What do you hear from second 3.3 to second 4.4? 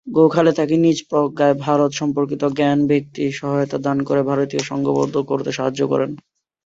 সহায়তা দান করে